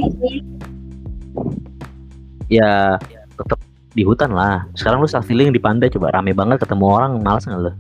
[2.52, 3.00] ya
[3.32, 3.56] tetap
[3.96, 4.68] di hutan lah.
[4.76, 7.72] Sekarang lu self healing di pantai coba rame banget ketemu orang malas nggak lu?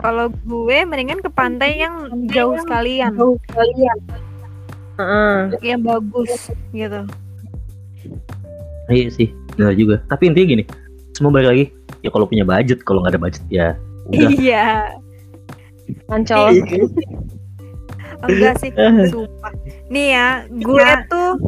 [0.00, 3.12] Kalau gue mendingan ke pantai yang jauh sekalian.
[5.00, 5.36] Heeh.
[5.64, 6.40] Yang bagus
[6.72, 7.00] gitu.
[8.92, 9.96] Iya sih benar juga.
[10.08, 10.64] Tapi intinya gini
[11.16, 11.64] semua balik lagi
[12.00, 13.66] ya kalau punya budget kalau nggak ada budget ya
[14.10, 14.30] udah.
[14.40, 14.66] Iya.
[16.08, 16.54] Ancol.
[18.20, 18.70] Enggak sih
[19.12, 19.52] Sumpah.
[19.88, 21.40] Nih ya Gue tuh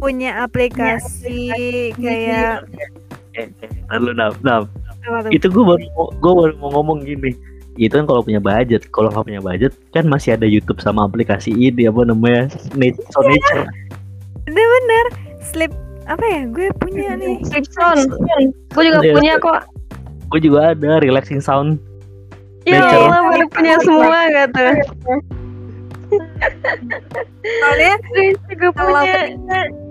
[0.00, 1.50] punya aplikasi
[1.98, 2.64] kayak
[3.36, 4.64] eh, eh, lu nap nap
[5.28, 5.82] itu gue baru
[6.22, 7.34] gue baru mau ngomong gini.
[7.74, 11.50] Itu kan kalau punya budget kalau nggak punya budget kan masih ada YouTube sama aplikasi
[11.50, 12.46] ini apa namanya
[12.78, 13.66] Nature so Nature.
[14.46, 15.06] Bener-bener
[15.42, 17.42] Sleep Apa ya Gue punya nih.
[17.46, 17.98] Slipson.
[18.74, 19.14] Gue juga Iya.
[19.14, 19.60] punya kok.
[20.32, 21.76] Gue juga ada relaxing sound
[22.62, 22.78] Ya.
[22.78, 24.74] Allah, baru punya semua gak tuh?
[27.42, 27.94] Soalnya
[28.54, 29.22] Gue punya.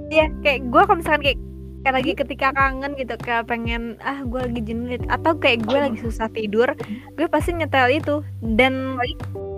[0.08, 1.40] ya kayak gue kalau misalkan kayak
[1.82, 5.98] kayak lagi ketika kangen gitu kayak pengen ah gue lagi jenuh atau kayak gue lagi
[6.00, 6.68] susah tidur
[7.16, 8.16] gue pasti nyetel itu
[8.56, 9.00] dan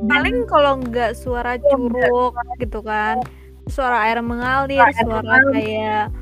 [0.05, 3.17] paling kalau nggak suara curug gitu kan
[3.65, 6.13] suara air mengalir suara kayak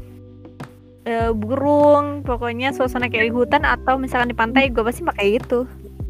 [1.05, 5.65] eh, burung pokoknya suasana kayak di hutan atau misalkan di pantai gue pasti pakai itu.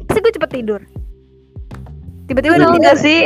[0.08, 0.80] Pasti gue cepet tidur.
[2.28, 2.96] Tiba-tiba udah tidur.
[3.00, 3.20] sih?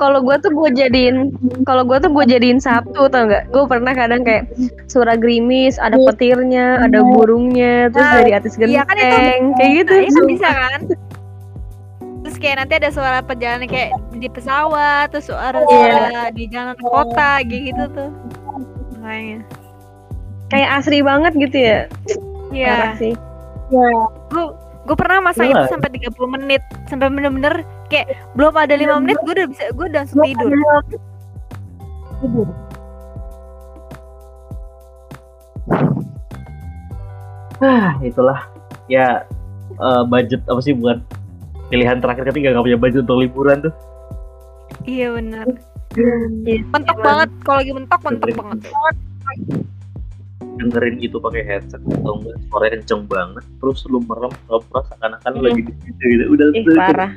[0.00, 1.30] Kalau gue tuh gue jadiin,
[1.62, 3.52] kalau gue tuh gue jadiin Sabtu tau gak?
[3.54, 4.50] Gue pernah kadang kayak
[4.90, 9.70] suara gerimis, ada petirnya, ada burungnya, terus Nah, dari atas iya kan itu genteng, kayak
[9.78, 9.92] gitu.
[9.94, 10.80] Nah, itu bisa kan?
[12.24, 17.44] Terus kayak nanti ada suara perjalanan kayak di pesawat terus suara, suara di jalan kota
[17.44, 18.10] kayak gitu tuh.
[18.98, 19.44] Makanya
[20.52, 20.78] kayak hmm.
[20.84, 21.78] asri banget gitu ya.
[22.52, 22.76] Iya.
[23.72, 23.92] Iya.
[24.28, 24.44] gue
[24.84, 26.62] gue pernah masa itu sampai 30 menit.
[26.92, 30.52] Sampai bener-bener kayak belum ada lima menit gue udah bisa gue udah tidur.
[37.64, 38.44] ah itulah.
[38.92, 39.24] Ya
[39.80, 41.00] uh, budget apa sih buat
[41.72, 43.74] pilihan terakhir ketika nggak punya budget untuk liburan tuh?
[44.84, 45.48] Iya benar
[45.96, 46.48] hmm.
[46.48, 46.60] iya.
[46.68, 47.28] mentok banget.
[47.44, 48.58] Kalau lagi mentok mentok banget
[50.54, 55.42] dengerin itu pakai headset atau enggak suaranya kenceng banget terus lu merem pura seakan-akan Hmm.
[55.42, 57.12] lagi di situ gitu udah Ih udah- parah.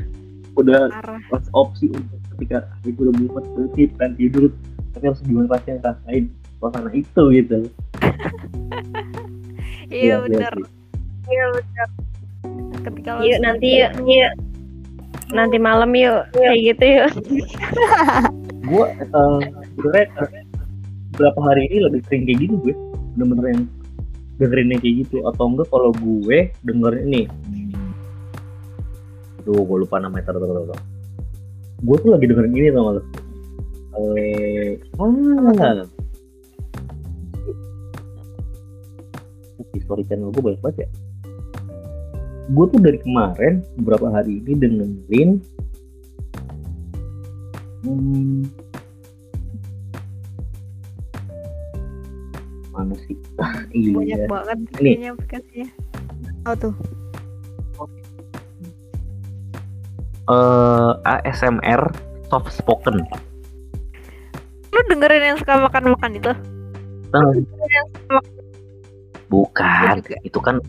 [0.55, 1.19] udah Parah.
[1.29, 4.43] pas opsi untuk ketika hari gue udah mumet berarti pengen tidur
[4.91, 6.23] tapi harus gimana pasti yang rasain
[6.55, 7.57] suasana itu gitu
[9.85, 10.51] Iya Iya, benar.
[10.51, 10.65] sih.
[11.25, 11.87] Iya benar.
[12.81, 14.33] Ketika lo Yuk nanti yuk, yuk.
[15.27, 17.09] Nanti malam yuk, kayak gitu yuk.
[18.63, 19.39] gue eh,
[19.71, 20.43] sebenarnya eh,
[21.11, 22.73] beberapa hari ini lebih sering kayak gitu gue
[23.15, 23.63] bener-bener yang
[24.35, 27.23] dengerin yang kayak gitu atau enggak kalau gue dengerin ini
[29.45, 30.41] Duh, gue lupa namanya tar.
[31.85, 33.01] Gue tuh lagi dengerin ini tau gak lo?
[33.95, 35.85] Eh, ah,
[39.77, 40.89] History channel gue banyak banget ya.
[42.49, 45.29] Gue tuh dari kemarin beberapa hari ini dengerin
[47.85, 48.64] hmm,
[52.75, 53.15] mana sih?
[53.39, 53.63] Ah,
[53.95, 54.27] banyak iya.
[54.27, 55.15] banget Ini.
[55.15, 55.67] aplikasinya.
[56.45, 56.75] Oh tuh.
[60.25, 61.81] Eh, ASMR
[62.33, 63.05] soft spoken.
[64.73, 66.31] Lu dengerin yang suka makan-makan itu?
[67.13, 67.29] Tahu?
[67.45, 68.21] Gue
[69.25, 70.61] Bukan, itu kan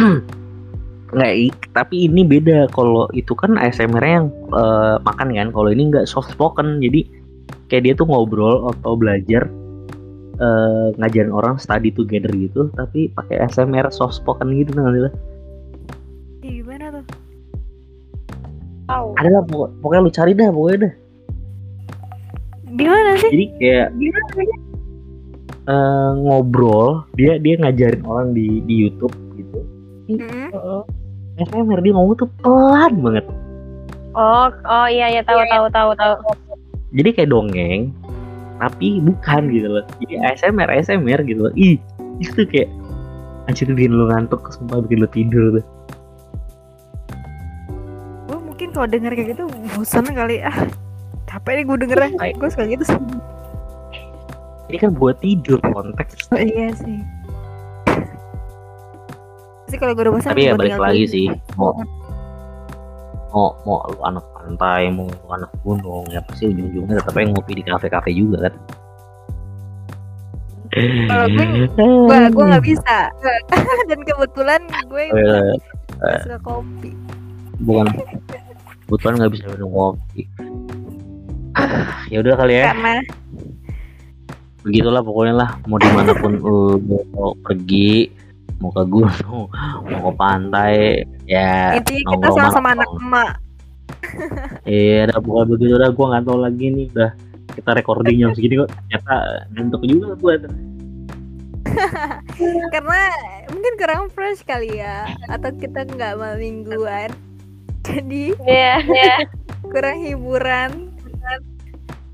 [1.16, 1.34] nggak
[1.76, 6.32] tapi ini beda kalau itu kan ASMR yang eh, makan kan kalau ini nggak soft
[6.32, 7.04] spoken jadi
[7.68, 9.50] kayak dia tuh ngobrol atau belajar
[10.40, 15.12] eh, ngajarin orang study together gitu tapi pakai ASMR soft spoken gitu nggak
[16.40, 17.04] Ih, gimana tuh?
[18.86, 19.06] Tahu.
[19.14, 20.94] ada lah pokok- pokoknya lu cari dah pokoknya dah
[22.70, 23.30] Gimana sih?
[23.30, 23.88] jadi kayak
[25.62, 29.58] eh, ngobrol dia dia ngajarin orang di di YouTube gitu
[30.10, 30.50] Mm-mm.
[31.36, 33.26] ASMR dia ngomong tuh pelan banget
[34.10, 36.14] Oh, oh iya iya tahu tahu tahu tahu.
[36.90, 37.94] jadi kayak dongeng
[38.60, 41.80] tapi bukan gitu loh jadi ASMR ASMR gitu loh ih
[42.20, 42.68] itu kayak
[43.48, 45.64] anjir bikin lu ngantuk sumpah bikin lu tidur tuh
[48.28, 49.44] Gue mungkin kalau denger kayak gitu
[49.74, 50.54] bosan kali ah.
[51.26, 52.10] Capek nih gue dengernya.
[52.38, 53.00] Gue suka gitu sih.
[54.70, 57.02] ini kan buat tidur konteks Oh, iya sih.
[59.66, 61.26] Sih kalau gue udah bosan tapi ya balik lagi sih
[61.58, 61.74] mau
[63.34, 67.62] mau mau lu anak pantai mau anak gunung ya pasti ujung-ujungnya tetap aja ngopi di
[67.62, 68.54] kafe-kafe juga kan?
[71.06, 71.68] Kalau gue-
[72.08, 72.98] Gue gue nggak bisa.
[73.90, 75.54] Dan kebetulan gue Eh,
[75.96, 76.90] nggak suka kopi.
[77.60, 77.86] bukan.
[78.86, 80.22] Kebetulan nggak bisa minum kopi.
[82.10, 82.74] Ya udah kali ya.
[82.74, 82.94] Karena
[84.60, 85.50] begitulah pokoknya lah.
[85.64, 86.58] Mau di mana pun lu
[87.14, 88.10] mau pergi
[88.60, 89.48] mau ke gunung
[89.88, 93.30] mau ke pantai ya intinya kita sama-sama anak emak.
[94.64, 97.10] Iya udah pokoknya begitu udah gua nggak tahu lagi nih udah
[97.50, 99.14] kita recording jam segini kok ternyata
[99.52, 100.32] ngantuk juga gua
[102.72, 103.00] Karena
[103.48, 105.06] mungkin kurang fresh kali ya.
[105.28, 107.08] Atau kita nggak malam mingguan.
[107.86, 109.14] Jadi Iya iya.
[109.62, 110.70] kurang hiburan.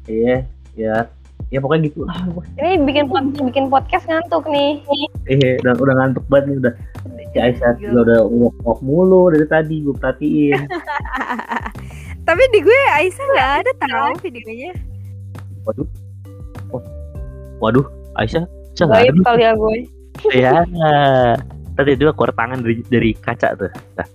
[0.04, 1.08] iya ya
[1.46, 2.14] ya pokoknya gitu lah
[2.56, 4.78] Ini bikin pod- bikin podcast ngantuk nih.
[5.26, 6.72] eh udah udah ngantuk banget nih udah
[7.26, 10.58] si Aisyah juga udah walk walk mulu dari tadi gue perhatiin
[12.26, 14.74] Tapi di gue Aisyah nggak ada tahu videonya.
[15.62, 15.86] waduh
[16.70, 16.82] oh.
[17.58, 17.86] waduh
[18.18, 18.42] Aisyah
[18.74, 19.76] Aisyah nggak ada kali ya gue.
[20.42, 20.54] ya
[21.76, 24.08] tadi dia keluar tangan dari dari kaca tuh nah,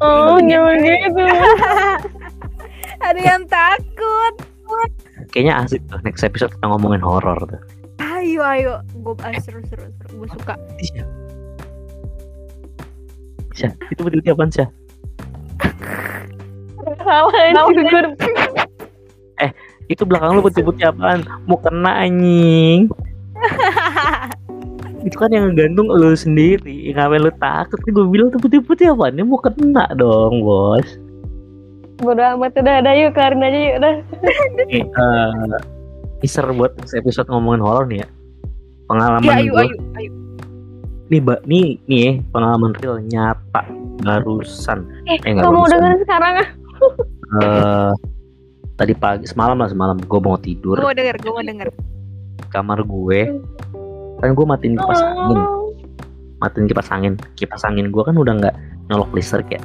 [0.00, 1.24] Oh, jangan gitu.
[3.08, 4.34] ada yang takut.
[5.28, 7.60] kayaknya asik tuh next episode kita ngomongin horor tuh
[8.00, 10.24] Ayo ayo, gue seru seru seru.
[10.24, 10.56] Gue suka.
[10.80, 11.04] Aisyah
[13.52, 14.68] Aisyah itu betul apaan Syah
[17.00, 18.02] Salah anjir gue.
[19.92, 21.26] itu belakang lu putih-putih apaan?
[21.48, 22.86] Mau kena anjing.
[25.00, 26.92] Itu kan yang gantung lu sendiri.
[26.92, 27.80] Ngapain lu takut?
[27.82, 29.16] Gue bilang tuh putih-putih apaan?
[29.16, 30.86] Ini mau kena dong bos.
[32.00, 33.94] Bodo amat udah ada yuk kelarin aja yuk udah.
[34.72, 34.84] Eh
[36.20, 38.08] teaser buat next episode ngomongin horor nih ya.
[38.88, 40.10] Pengalaman Ya ayo gue ayo ayo.
[41.10, 43.62] nih mbak nih nih pengalaman real nyata
[44.00, 44.84] barusan.
[45.08, 46.48] Eh, Eh, kamu dengerin sekarang ah?
[47.38, 47.92] Eh
[48.74, 51.68] tadi pagi semalam lah semalam gue mau tidur Gue mau denger, gue mau denger.
[52.48, 53.20] kamar gue
[54.18, 55.70] kan gue matiin kipas angin Oh.
[56.38, 58.54] matiin kipas angin kipas angin gue kan udah nggak
[58.86, 59.62] nyolok listrik ya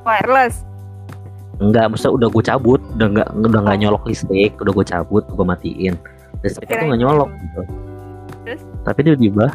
[0.00, 0.64] Wireless.
[1.60, 5.44] Enggak, maksudnya udah gue cabut, udah nggak udah nggak nyolok listrik, udah gue cabut, gue
[5.44, 5.92] matiin.
[6.40, 7.60] Listriknya tuh nggak nyolok gitu.
[8.48, 8.60] Terus?
[8.80, 9.46] Tapi tiba-tiba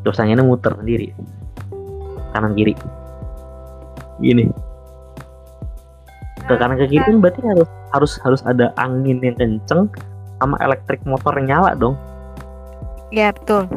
[0.00, 1.12] kipas anginnya muter sendiri
[2.32, 2.72] kanan kiri
[4.18, 4.48] gini
[6.48, 9.86] ke kanan ke kiri kan berarti harus harus harus ada angin yang kenceng
[10.40, 11.94] sama elektrik motor yang nyala dong.
[13.12, 13.68] Ya betul.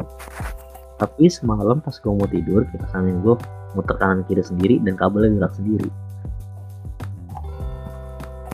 [0.95, 3.35] Tapi semalam pas gue mau tidur kipas angin gue
[3.73, 5.89] muter kanan kiri sendiri dan kabelnya gerak sendiri.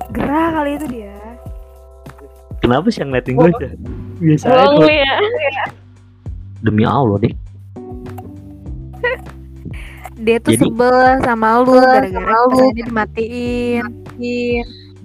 [0.09, 1.13] Gerah kali itu dia.
[2.57, 3.67] Kenapa sih yang ngeliatin gue aja
[4.17, 5.13] biasa aja lu ya.
[6.57, 7.29] demi Allah deh
[10.25, 13.85] dia tuh Jadi- sebel sama lu gara-gara kipasannya dimatiin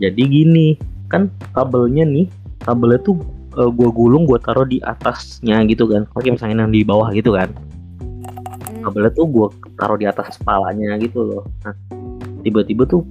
[0.01, 0.81] jadi gini
[1.13, 2.27] kan kabelnya nih
[2.65, 3.21] kabelnya tuh
[3.61, 6.09] eh, gua gulung gua taruh di atasnya gitu kan.
[6.17, 7.53] Oke misalnya yang di bawah gitu kan.
[7.53, 8.89] Hmm.
[8.89, 9.47] kabelnya tuh gua
[9.77, 11.45] taruh di atas kepalanya gitu loh.
[11.63, 11.77] Nah
[12.43, 13.07] tiba-tiba tuh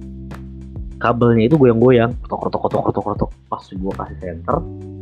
[1.02, 4.56] kabelnya itu goyang-goyang kotok kotok kotok kotok kotok pas gua kasih center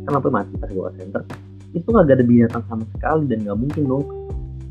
[0.09, 1.21] kenapa mati pas gua kasih center
[1.77, 4.05] itu nggak ada binatang sama sekali dan nggak mungkin dong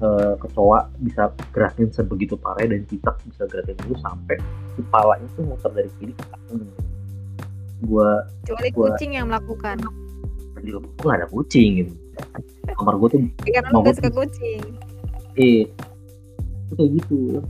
[0.00, 4.36] eh, kecoa bisa gerakin sebegitu parah dan cicak bisa gerakin itu sampai
[4.80, 6.68] kepalanya tuh muter dari kiri ke kanan.
[7.84, 8.08] Gua
[8.44, 9.76] kecuali Gua- kucing yang melakukan.
[10.60, 11.92] Di rumah gua nggak ada kucing gitu.
[12.76, 14.62] Kamar gua tuh Ya, karena suka kucing.
[15.36, 15.68] Eh
[16.70, 17.42] itu kayak gitu.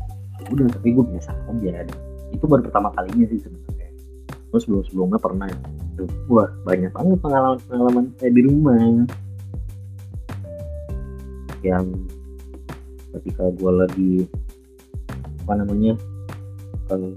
[0.49, 1.85] Udah tapi gue biasa aja.
[2.33, 3.89] Itu baru pertama kalinya sih sebenarnya.
[4.51, 5.47] Terus sebelum sebelumnya pernah.
[6.33, 9.05] Wah banyak banget pengalaman pengalaman saya di rumah.
[11.61, 11.85] Yang
[13.19, 14.13] ketika gue lagi
[15.47, 15.93] apa namanya
[16.95, 17.15] eh,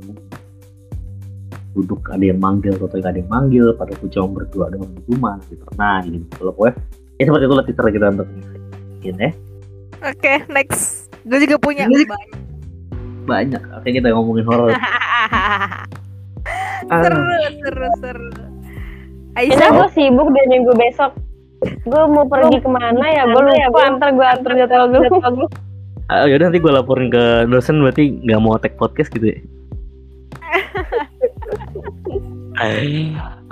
[1.73, 5.35] duduk ada yang manggil atau ada yang manggil pada gue cuma berdua doang di rumah
[5.49, 6.69] gitu pernah gitu kalau gue
[7.17, 8.27] ya seperti itu lah teaser kita untuk
[9.03, 9.31] ini ya.
[10.03, 11.07] Oke next.
[11.23, 11.87] Gue juga punya.
[11.87, 12.43] Ini- banyak
[13.23, 13.63] banyak.
[13.79, 14.69] Oke kita ngomongin horor.
[14.71, 14.75] Seru
[16.91, 16.99] Ah,
[17.63, 18.27] seru seru
[19.39, 21.15] Ini Aisyah gue sibuk deh minggu besok.
[21.87, 23.23] Gue mau pergi ke mana ya?
[23.31, 23.79] Gue lupa.
[23.87, 25.47] antar gue antar jadwal gue.
[26.13, 29.39] Ah, yaudah nanti gue laporin ke dosen berarti nggak mau tag podcast gitu ya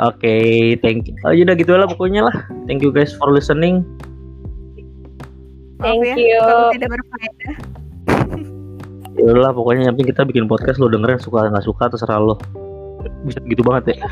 [0.01, 0.37] Oke,
[0.81, 1.13] thank you.
[1.25, 2.35] Oh, yaudah gitu lah pokoknya lah.
[2.65, 3.85] Thank you guys for listening.
[5.81, 6.41] Thank ya, you.
[6.41, 7.55] kalau tidak berfaedah
[9.17, 12.37] Yaudah lah pokoknya yang penting kita bikin podcast lo dengerin suka nggak suka terserah lo.
[13.25, 13.97] Bisa gitu banget ya.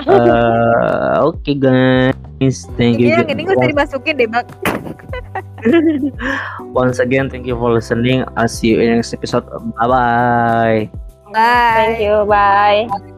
[0.00, 3.12] Eh, Oke guys, thank you.
[3.12, 4.46] Iya, yang ini gak usah dimasukin deh bang
[6.72, 8.24] Once again, thank you for listening.
[8.36, 9.46] I'll see you in next episode.
[9.76, 10.90] Bye bye.
[11.32, 13.16] Bye Thank you, bye.